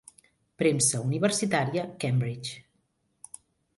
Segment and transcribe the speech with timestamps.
[0.61, 3.37] Premsa Universitària Cambridge.